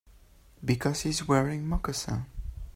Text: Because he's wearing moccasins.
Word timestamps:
Because 0.65 1.01
he's 1.01 1.27
wearing 1.27 1.67
moccasins. 1.67 2.25